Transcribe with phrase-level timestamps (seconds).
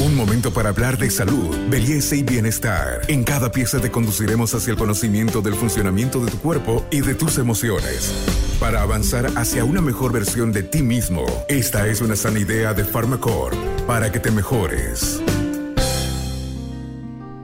[0.00, 3.02] Un momento para hablar de salud, belleza y bienestar.
[3.06, 7.14] En cada pieza te conduciremos hacia el conocimiento del funcionamiento de tu cuerpo y de
[7.14, 8.12] tus emociones.
[8.58, 12.84] Para avanzar hacia una mejor versión de ti mismo, esta es una sana idea de
[12.84, 15.22] Pharmacore para que te mejores.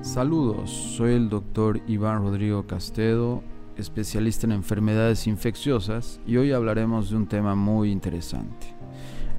[0.02, 3.44] Saludos, soy el doctor Iván Rodrigo Castedo,
[3.76, 8.79] especialista en enfermedades infecciosas, y hoy hablaremos de un tema muy interesante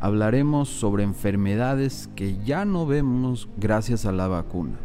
[0.02, 4.80] hablaremos sobre enfermedades que ya no vemos gracias a la vacuna.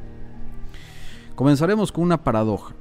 [1.35, 2.75] Comenzaremos con una paradoja.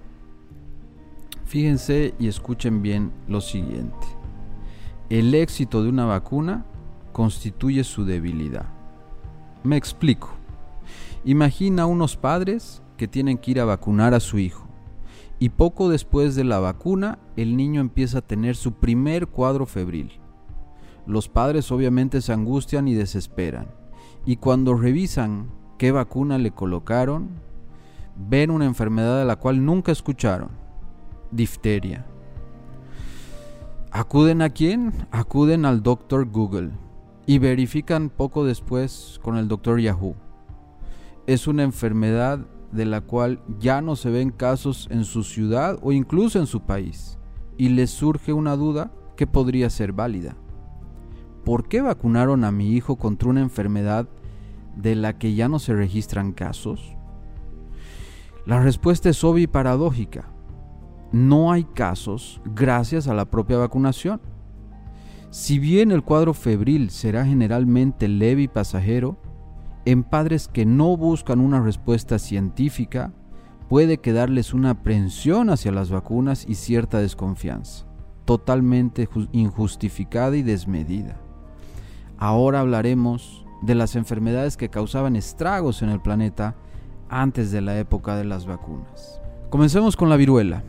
[1.45, 4.05] Fíjense y escuchen bien lo siguiente.
[5.09, 6.65] El éxito de una vacuna
[7.13, 8.65] constituye su debilidad.
[9.63, 10.29] Me explico.
[11.23, 14.67] Imagina unos padres que tienen que ir a vacunar a su hijo
[15.39, 20.19] y poco después de la vacuna el niño empieza a tener su primer cuadro febril
[21.05, 23.67] los padres obviamente se angustian y desesperan.
[24.25, 27.29] Y cuando revisan qué vacuna le colocaron,
[28.15, 30.49] ven una enfermedad de la cual nunca escucharon.
[31.31, 32.05] Difteria.
[33.91, 34.93] ¿Acuden a quién?
[35.11, 36.71] Acuden al doctor Google
[37.25, 40.15] y verifican poco después con el doctor Yahoo.
[41.27, 42.39] Es una enfermedad
[42.71, 46.61] de la cual ya no se ven casos en su ciudad o incluso en su
[46.61, 47.17] país
[47.57, 50.35] y les surge una duda que podría ser válida.
[51.45, 54.09] ¿Por qué vacunaron a mi hijo contra una enfermedad
[54.75, 56.97] de la que ya no se registran casos?
[58.45, 60.27] La respuesta es obvia y paradójica.
[61.11, 64.19] No hay casos gracias a la propia vacunación.
[65.29, 69.17] Si bien el cuadro febril será generalmente leve y pasajero,
[69.85, 73.13] en padres que no buscan una respuesta científica,
[73.69, 77.85] puede quedarles una aprensión hacia las vacunas y cierta desconfianza,
[78.25, 81.24] totalmente injustificada y desmedida.
[82.17, 86.55] Ahora hablaremos de las enfermedades que causaban estragos en el planeta
[87.09, 89.21] antes de la época de las vacunas.
[89.49, 90.63] Comencemos con la viruela.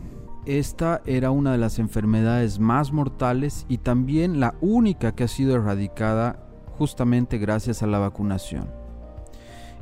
[0.44, 5.56] Esta era una de las enfermedades más mortales y también la única que ha sido
[5.56, 6.38] erradicada
[6.78, 8.68] justamente gracias a la vacunación.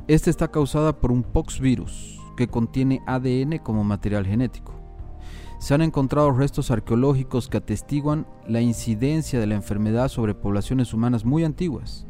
[0.07, 4.74] Esta está causada por un poxvirus que contiene ADN como material genético
[5.65, 11.25] se han encontrado restos arqueológicos que atestiguan la incidencia de la enfermedad sobre poblaciones humanas
[11.25, 12.05] muy antiguas.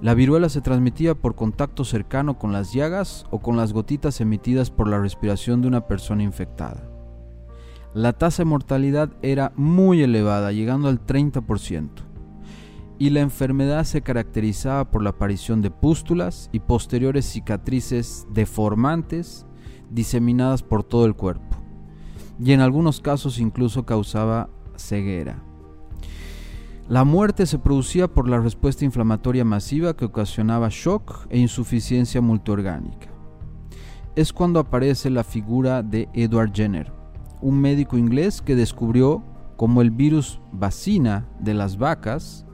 [0.00, 4.72] La viruela se transmitía por contacto cercano con las llagas o con las gotitas emitidas
[4.72, 6.90] por la respiración de una persona infectada.
[7.94, 11.88] La tasa de mortalidad era muy elevada, llegando al 30%,
[12.98, 19.46] y la enfermedad se caracterizaba por la aparición de pústulas y posteriores cicatrices deformantes
[19.88, 21.51] diseminadas por todo el cuerpo
[22.44, 25.42] y en algunos casos incluso causaba ceguera.
[26.88, 33.08] La muerte se producía por la respuesta inflamatoria masiva que ocasionaba shock e insuficiencia multiorgánica.
[34.16, 36.92] Es cuando aparece la figura de Edward Jenner,
[37.40, 39.22] un médico inglés que descubrió
[39.56, 42.44] cómo el virus vacina de las vacas,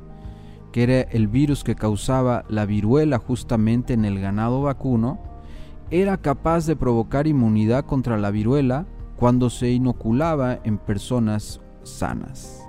[0.71, 5.19] que era el virus que causaba la viruela justamente en el ganado vacuno,
[5.91, 8.87] era capaz de provocar inmunidad contra la viruela
[9.19, 12.65] cuando se inoculaba en personas sanas.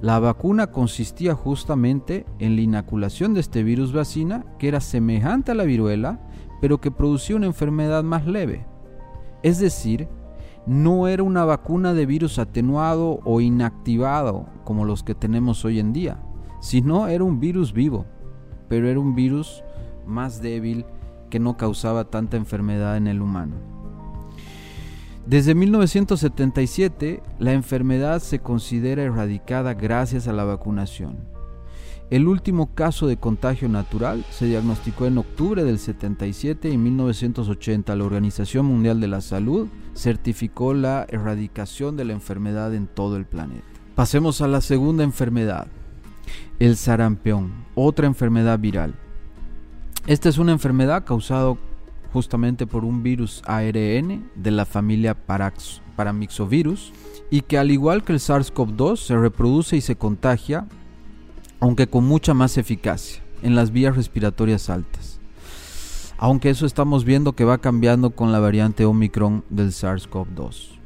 [0.00, 5.56] La vacuna consistía justamente en la inoculación de este virus vacina que era semejante a
[5.56, 6.20] la viruela,
[6.60, 8.64] pero que producía una enfermedad más leve.
[9.42, 10.08] Es decir,
[10.66, 15.92] no era una vacuna de virus atenuado o inactivado como los que tenemos hoy en
[15.92, 16.22] día,
[16.60, 18.06] sino era un virus vivo,
[18.68, 19.64] pero era un virus
[20.06, 20.86] más débil
[21.30, 23.77] que no causaba tanta enfermedad en el humano.
[25.28, 31.18] Desde 1977, la enfermedad se considera erradicada gracias a la vacunación.
[32.08, 37.94] El último caso de contagio natural se diagnosticó en octubre del 77 y en 1980
[37.94, 43.26] la Organización Mundial de la Salud certificó la erradicación de la enfermedad en todo el
[43.26, 43.66] planeta.
[43.96, 45.66] Pasemos a la segunda enfermedad,
[46.58, 48.94] el sarampión, otra enfermedad viral.
[50.06, 51.54] Esta es una enfermedad causada
[52.12, 56.92] justamente por un virus ARN de la familia Parax, Paramyxovirus
[57.30, 60.66] y que al igual que el SARS-CoV-2 se reproduce y se contagia,
[61.60, 65.20] aunque con mucha más eficacia en las vías respiratorias altas.
[66.16, 70.78] Aunque eso estamos viendo que va cambiando con la variante Omicron del SARS-CoV-2.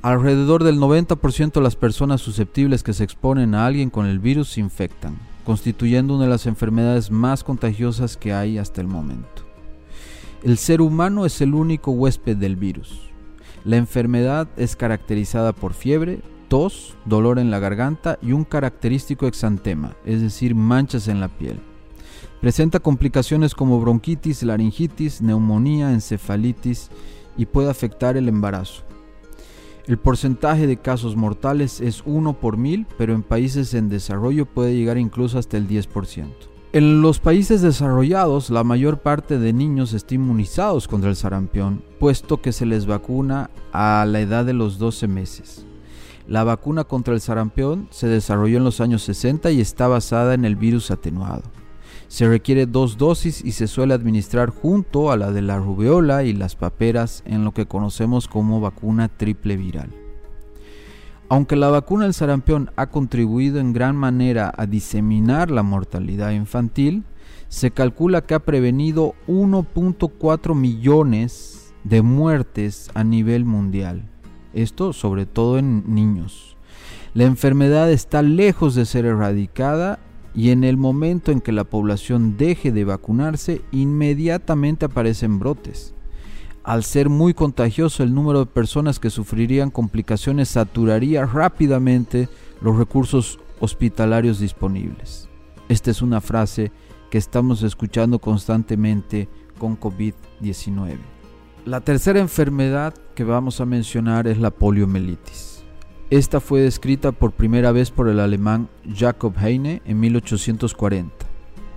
[0.00, 4.50] Alrededor del 90% de las personas susceptibles que se exponen a alguien con el virus
[4.50, 9.47] se infectan, constituyendo una de las enfermedades más contagiosas que hay hasta el momento.
[10.44, 13.10] El ser humano es el único huésped del virus.
[13.64, 19.96] La enfermedad es caracterizada por fiebre, tos, dolor en la garganta y un característico exantema,
[20.04, 21.58] es decir, manchas en la piel.
[22.40, 26.88] Presenta complicaciones como bronquitis, laringitis, neumonía, encefalitis
[27.36, 28.84] y puede afectar el embarazo.
[29.88, 34.76] El porcentaje de casos mortales es 1 por mil, pero en países en desarrollo puede
[34.76, 36.28] llegar incluso hasta el 10%.
[36.70, 42.42] En los países desarrollados, la mayor parte de niños está inmunizados contra el sarampión, puesto
[42.42, 45.64] que se les vacuna a la edad de los 12 meses.
[46.26, 50.44] La vacuna contra el sarampión se desarrolló en los años 60 y está basada en
[50.44, 51.44] el virus atenuado.
[52.08, 56.34] Se requiere dos dosis y se suele administrar junto a la de la rubeola y
[56.34, 59.88] las paperas en lo que conocemos como vacuna triple viral.
[61.30, 67.04] Aunque la vacuna del sarampión ha contribuido en gran manera a diseminar la mortalidad infantil,
[67.48, 74.08] se calcula que ha prevenido 1.4 millones de muertes a nivel mundial.
[74.54, 76.56] Esto sobre todo en niños.
[77.12, 79.98] La enfermedad está lejos de ser erradicada
[80.34, 85.94] y en el momento en que la población deje de vacunarse, inmediatamente aparecen brotes.
[86.64, 92.28] Al ser muy contagioso, el número de personas que sufrirían complicaciones saturaría rápidamente
[92.60, 95.28] los recursos hospitalarios disponibles.
[95.68, 96.70] Esta es una frase
[97.10, 99.28] que estamos escuchando constantemente
[99.58, 100.98] con COVID-19.
[101.64, 105.62] La tercera enfermedad que vamos a mencionar es la poliomielitis.
[106.10, 111.12] Esta fue descrita por primera vez por el alemán Jacob Heine en 1840.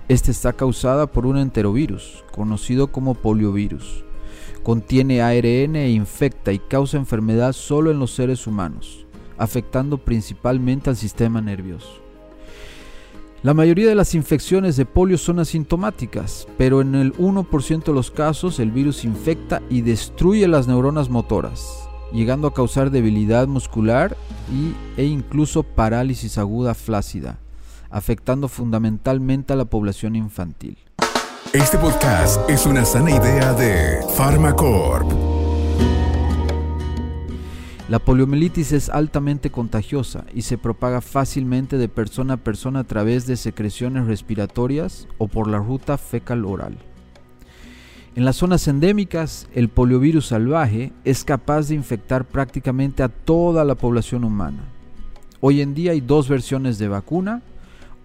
[0.08, 4.04] Esta está causada por un enterovirus, conocido como poliovirus
[4.62, 9.06] Contiene ARN e infecta y causa enfermedad solo en los seres humanos,
[9.36, 12.00] afectando principalmente al sistema nervioso.
[13.42, 18.12] La mayoría de las infecciones de polio son asintomáticas, pero en el 1% de los
[18.12, 24.16] casos el virus infecta y destruye las neuronas motoras, llegando a causar debilidad muscular
[24.52, 27.40] y, e incluso parálisis aguda flácida,
[27.90, 30.78] afectando fundamentalmente a la población infantil.
[31.52, 35.06] Este podcast es una sana idea de Pharmacorp.
[37.90, 43.26] La poliomielitis es altamente contagiosa y se propaga fácilmente de persona a persona a través
[43.26, 46.78] de secreciones respiratorias o por la ruta fecal oral.
[48.14, 53.74] En las zonas endémicas, el poliovirus salvaje es capaz de infectar prácticamente a toda la
[53.74, 54.64] población humana.
[55.40, 57.42] Hoy en día hay dos versiones de vacuna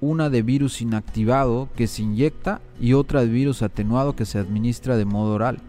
[0.02, 4.98] una de virus inactivado que se inyecta y otra de virus atenuado que se administra
[4.98, 5.60] de modo oral.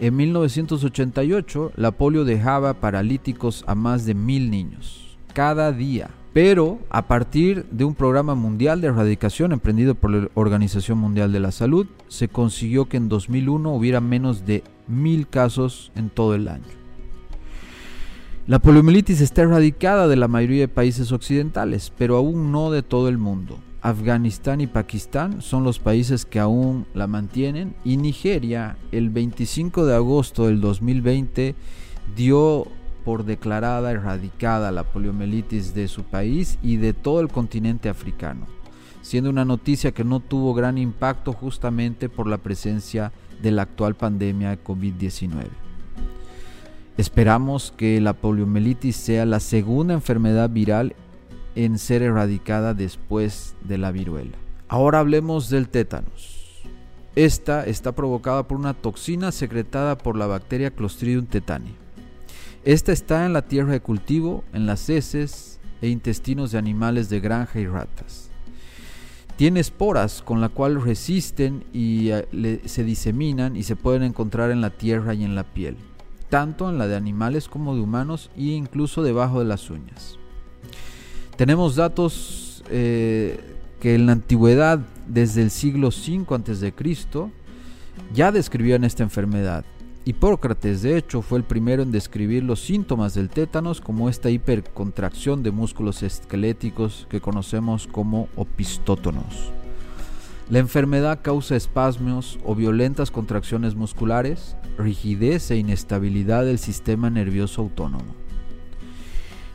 [0.00, 6.10] En 1988, la polio dejaba paralíticos a más de mil niños, cada día.
[6.32, 11.40] Pero a partir de un programa mundial de erradicación emprendido por la Organización Mundial de
[11.40, 16.48] la Salud, se consiguió que en 2001 hubiera menos de mil casos en todo el
[16.48, 16.81] año.
[18.48, 23.08] La poliomielitis está erradicada de la mayoría de países occidentales, pero aún no de todo
[23.08, 23.60] el mundo.
[23.82, 29.94] Afganistán y Pakistán son los países que aún la mantienen y Nigeria el 25 de
[29.94, 31.54] agosto del 2020
[32.16, 32.66] dio
[33.04, 38.48] por declarada erradicada la poliomielitis de su país y de todo el continente africano,
[39.02, 43.94] siendo una noticia que no tuvo gran impacto justamente por la presencia de la actual
[43.94, 45.61] pandemia de COVID-19.
[46.98, 50.94] Esperamos que la poliomielitis sea la segunda enfermedad viral
[51.54, 54.36] en ser erradicada después de la viruela.
[54.68, 56.62] Ahora hablemos del tétanos.
[57.16, 61.74] Esta está provocada por una toxina secretada por la bacteria Clostridium tetani.
[62.64, 67.20] Esta está en la tierra de cultivo, en las heces e intestinos de animales de
[67.20, 68.30] granja y ratas.
[69.36, 74.60] Tiene esporas con la cual resisten y eh, se diseminan y se pueden encontrar en
[74.60, 75.76] la tierra y en la piel
[76.32, 80.18] tanto en la de animales como de humanos e incluso debajo de las uñas.
[81.36, 83.38] Tenemos datos eh,
[83.82, 86.72] que en la antigüedad, desde el siglo V a.C.,
[88.14, 89.66] ya describían esta enfermedad.
[90.06, 95.42] Hipócrates, de hecho, fue el primero en describir los síntomas del tétanos como esta hipercontracción
[95.42, 99.52] de músculos esqueléticos que conocemos como opistótonos.
[100.48, 108.14] La enfermedad causa espasmos o violentas contracciones musculares, rigidez e inestabilidad del sistema nervioso autónomo.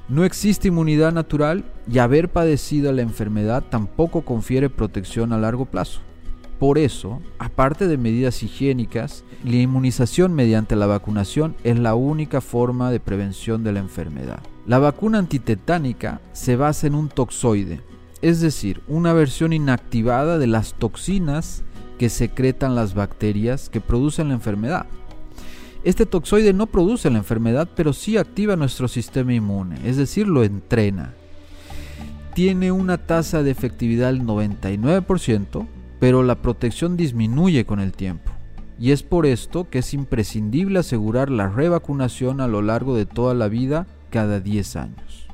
[0.10, 6.00] No existe inmunidad natural y haber padecido la enfermedad tampoco confiere protección a largo plazo.
[6.60, 12.90] Por eso, aparte de medidas higiénicas, la inmunización mediante la vacunación es la única forma
[12.90, 14.40] de prevención de la enfermedad.
[14.66, 17.82] La vacuna antitetánica se basa en un toxoide,
[18.22, 21.64] es decir, una versión inactivada de las toxinas
[22.00, 24.88] que secretan las bacterias que producen la enfermedad.
[25.84, 30.44] Este toxoide no produce la enfermedad, pero sí activa nuestro sistema inmune, es decir, lo
[30.44, 31.14] entrena.
[32.34, 35.68] Tiene una tasa de efectividad del 99%,
[36.00, 38.32] pero la protección disminuye con el tiempo.
[38.80, 43.34] Y es por esto que es imprescindible asegurar la revacunación a lo largo de toda
[43.34, 45.28] la vida cada 10 años.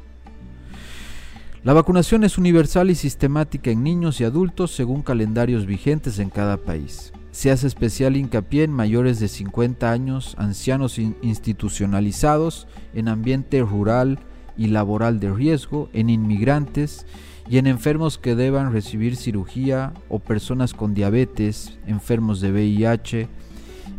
[1.64, 6.58] La vacunación es universal y sistemática en niños y adultos según calendarios vigentes en cada
[6.58, 7.14] país.
[7.34, 14.20] Se hace especial hincapié en mayores de 50 años, ancianos institucionalizados, en ambiente rural
[14.56, 17.08] y laboral de riesgo, en inmigrantes
[17.50, 23.28] y en enfermos que deban recibir cirugía o personas con diabetes, enfermos de VIH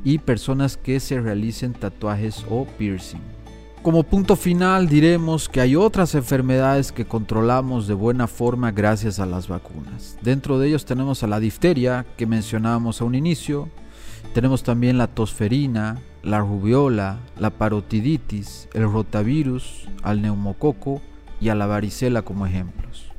[0.04, 3.33] y personas que se realicen tatuajes o piercing.
[3.84, 9.26] Como punto final diremos que hay otras enfermedades que controlamos de buena forma gracias a
[9.26, 10.16] las vacunas.
[10.22, 13.68] Dentro de ellos tenemos a la difteria que mencionábamos a un inicio,
[14.32, 21.02] tenemos también la tosferina, la rubiola, la parotiditis, el rotavirus, al neumococo
[21.38, 23.12] y a la varicela como ejemplos.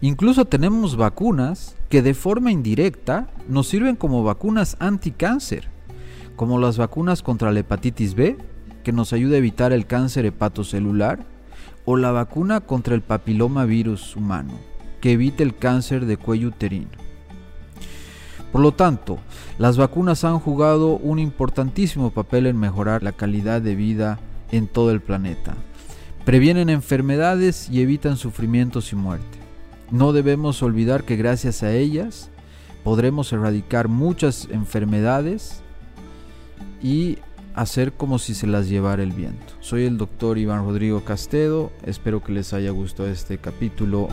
[0.00, 5.68] Incluso tenemos vacunas que de forma indirecta nos sirven como vacunas anticáncer,
[6.34, 8.38] como las vacunas contra la hepatitis B,
[8.86, 11.26] que nos ayuda a evitar el cáncer hepatocelular,
[11.86, 14.52] o la vacuna contra el papiloma virus humano,
[15.00, 16.92] que evita el cáncer de cuello uterino.
[18.52, 19.18] Por lo tanto,
[19.58, 24.20] las vacunas han jugado un importantísimo papel en mejorar la calidad de vida
[24.52, 25.56] en todo el planeta.
[26.24, 29.38] Previenen enfermedades y evitan sufrimientos y muerte.
[29.90, 32.30] No debemos olvidar que gracias a ellas
[32.84, 35.60] podremos erradicar muchas enfermedades
[36.80, 37.18] y
[37.56, 39.54] hacer como si se las llevara el viento.
[39.60, 44.08] Soy el doctor Iván Rodrigo Castedo, espero que les haya gustado este capítulo.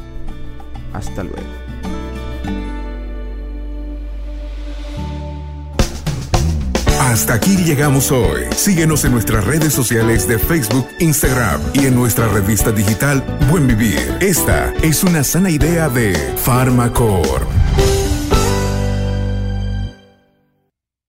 [0.94, 1.38] Hasta luego.
[7.00, 8.42] Hasta aquí llegamos hoy.
[8.56, 14.18] Síguenos en nuestras redes sociales de Facebook, Instagram y en nuestra revista digital Buen Vivir.
[14.20, 17.63] Esta es una sana idea de Farmacor.